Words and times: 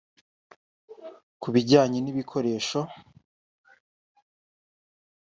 Ku 1.41 1.47
bijyanye 1.53 1.97
n’ibikoresho 2.01 2.79